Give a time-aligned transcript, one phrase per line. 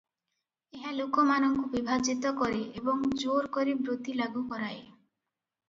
[0.77, 4.83] ଏହା ଲୋକମାନଙ୍କୁ ବିଭାଜିତ କରେ ଏବଂ ଜୋର କରି ବୃତ୍ତି ଲାଗୁ କରାଏ।